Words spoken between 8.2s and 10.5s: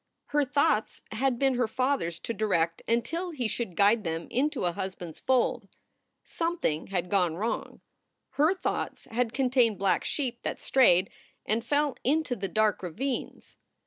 Her thoughts had contained black sheep